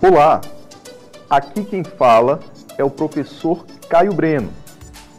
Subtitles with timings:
[0.00, 0.40] Olá,
[1.28, 2.38] aqui quem fala
[2.78, 4.48] é o professor Caio Breno,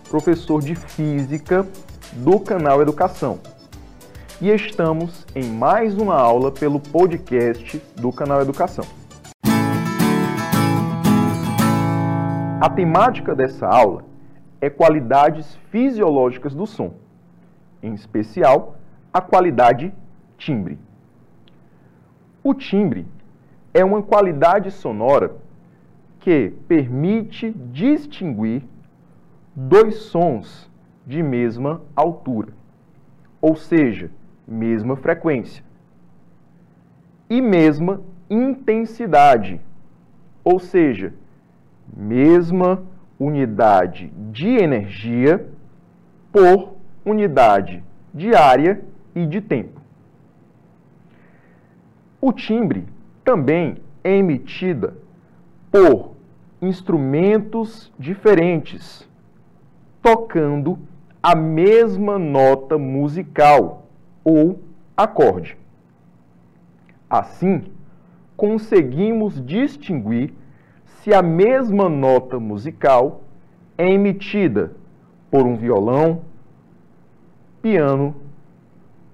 [0.09, 1.67] professor de Física
[2.13, 3.41] do canal Educação.
[4.39, 8.85] E estamos em mais uma aula pelo podcast do canal Educação.
[12.61, 14.05] A temática dessa aula
[14.61, 16.93] é qualidades fisiológicas do som,
[17.83, 18.77] em especial
[19.13, 19.93] a qualidade
[20.37, 20.79] timbre.
[22.41, 23.05] O timbre
[23.73, 25.35] é uma qualidade sonora
[26.19, 28.63] que permite distinguir
[29.55, 30.69] dois sons
[31.05, 32.53] de mesma altura,
[33.41, 34.11] ou seja,
[34.47, 35.63] mesma frequência,
[37.29, 39.61] e mesma intensidade,
[40.43, 41.13] ou seja,
[41.95, 42.83] mesma
[43.19, 45.47] unidade de energia
[46.31, 48.81] por unidade de área
[49.15, 49.79] e de tempo.
[52.21, 52.85] O timbre
[53.29, 54.95] também é emitida
[55.71, 56.15] por
[56.59, 59.07] instrumentos diferentes,
[60.01, 60.79] tocando
[61.21, 63.85] a mesma nota musical
[64.23, 64.59] ou
[64.97, 65.55] acorde.
[67.07, 67.65] Assim,
[68.35, 70.33] conseguimos distinguir
[70.83, 73.21] se a mesma nota musical
[73.77, 74.71] é emitida
[75.29, 76.21] por um violão,
[77.61, 78.15] piano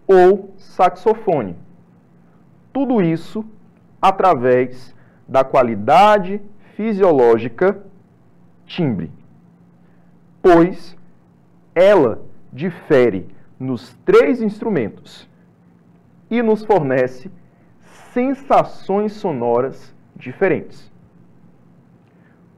[0.07, 1.57] ou saxofone.
[2.71, 3.43] Tudo isso
[4.07, 4.93] através
[5.27, 6.41] da qualidade
[6.75, 7.83] fisiológica
[8.65, 9.11] timbre,
[10.41, 10.95] pois
[11.73, 13.27] ela difere
[13.59, 15.27] nos três instrumentos
[16.29, 17.31] e nos fornece
[18.13, 20.91] sensações sonoras diferentes.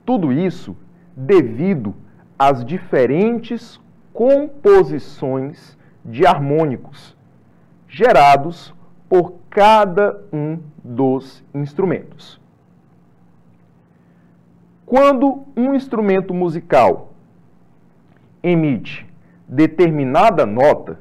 [0.06, 0.76] Tudo isso
[1.16, 1.96] devido
[2.38, 3.80] às diferentes
[4.14, 7.16] composições de harmônicos
[7.88, 8.74] gerados
[9.10, 12.40] por cada um dos instrumentos.
[14.86, 17.14] Quando um instrumento musical
[18.42, 19.06] emite
[19.48, 21.00] determinada nota,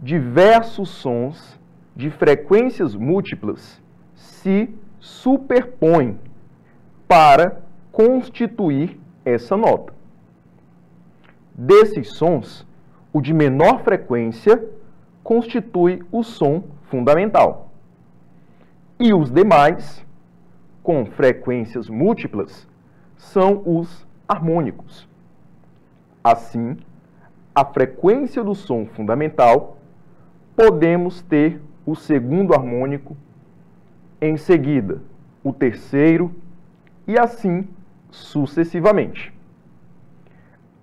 [0.00, 1.58] diversos sons
[1.94, 3.80] de frequências múltiplas
[4.14, 6.18] se superpõem
[7.08, 9.94] para constituir essa nota.
[11.54, 12.66] Desses sons,
[13.12, 14.62] o de menor frequência
[15.26, 17.72] constitui o som fundamental.
[18.96, 20.06] E os demais,
[20.84, 22.68] com frequências múltiplas,
[23.16, 25.08] são os harmônicos.
[26.22, 26.76] Assim,
[27.52, 29.78] a frequência do som fundamental,
[30.54, 33.16] podemos ter o segundo harmônico,
[34.20, 35.02] em seguida
[35.42, 36.32] o terceiro
[37.04, 37.68] e assim
[38.12, 39.34] sucessivamente.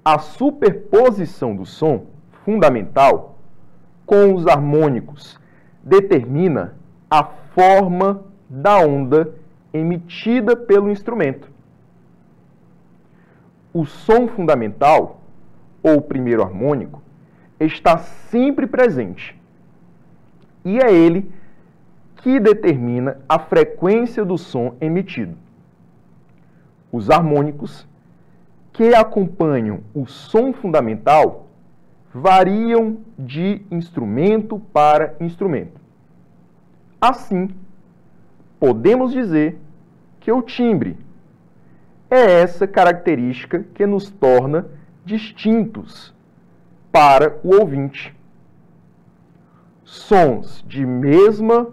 [0.03, 2.07] A superposição do som
[2.43, 3.32] fundamental
[4.05, 5.39] com os harmônicos
[5.83, 6.75] determina
[7.09, 9.33] a forma da onda
[9.73, 11.51] emitida pelo instrumento.
[13.73, 15.21] O som fundamental,
[15.81, 17.01] ou primeiro harmônico,
[17.59, 19.39] está sempre presente.
[20.63, 21.31] E é ele
[22.17, 25.35] que determina a frequência do som emitido.
[26.91, 27.87] Os harmônicos
[28.71, 31.47] que acompanham o som fundamental
[32.13, 35.81] variam de instrumento para instrumento.
[37.01, 37.49] Assim,
[38.59, 39.57] podemos dizer
[40.19, 40.95] que o timbre
[42.09, 44.67] é essa característica que nos torna
[45.03, 46.13] distintos
[46.91, 48.15] para o ouvinte.
[49.83, 51.67] Sons de mesma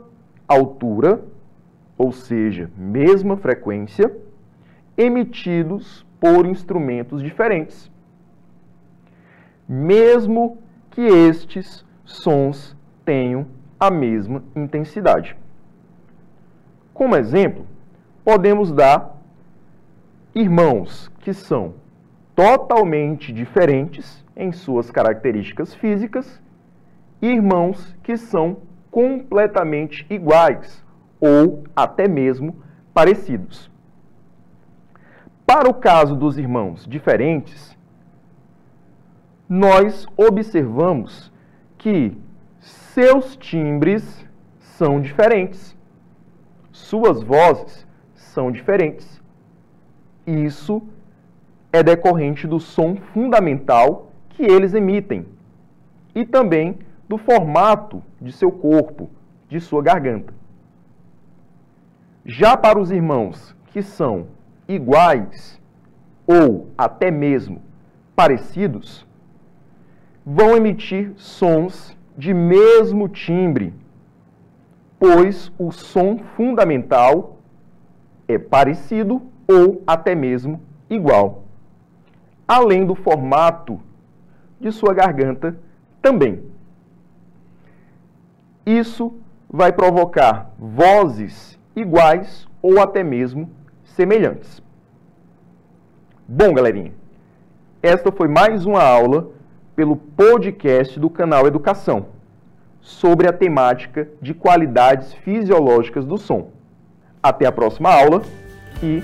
[0.49, 1.23] altura,
[1.99, 4.11] ou seja, mesma frequência,
[4.97, 7.90] emitidos por instrumentos diferentes
[9.73, 10.59] mesmo
[10.91, 13.47] que estes sons tenham
[13.79, 15.37] a mesma intensidade.
[16.93, 17.65] Como exemplo,
[18.25, 19.17] podemos dar
[20.35, 21.75] irmãos que são
[22.35, 26.43] totalmente diferentes em suas características físicas
[27.23, 28.57] e irmãos que são
[28.91, 30.85] completamente iguais
[31.21, 32.57] ou até mesmo
[32.93, 33.71] parecidos.
[35.47, 37.79] Para o caso dos irmãos diferentes,
[39.51, 41.33] nós observamos
[41.77, 42.17] que
[42.61, 44.25] seus timbres
[44.61, 45.77] são diferentes,
[46.71, 49.21] suas vozes são diferentes.
[50.25, 50.81] Isso
[51.73, 55.27] é decorrente do som fundamental que eles emitem
[56.15, 59.11] e também do formato de seu corpo,
[59.49, 60.33] de sua garganta.
[62.25, 64.29] Já para os irmãos que são
[64.69, 65.61] iguais
[66.25, 67.61] ou até mesmo
[68.15, 69.10] parecidos,
[70.33, 73.75] vão emitir sons de mesmo timbre,
[74.97, 77.39] pois o som fundamental
[78.29, 81.43] é parecido ou até mesmo igual.
[82.47, 83.81] Além do formato
[84.61, 85.59] de sua garganta
[86.01, 86.45] também.
[88.65, 89.13] Isso
[89.49, 93.51] vai provocar vozes iguais ou até mesmo
[93.83, 94.63] semelhantes.
[96.29, 96.93] Bom, galerinha,
[97.83, 99.40] esta foi mais uma aula
[99.81, 102.09] pelo podcast do canal Educação
[102.83, 106.51] sobre a temática de qualidades fisiológicas do som.
[107.23, 108.21] Até a próxima aula
[108.83, 109.03] e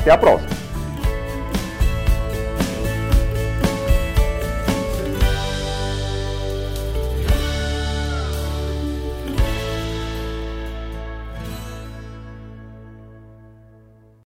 [0.00, 0.69] até a próxima!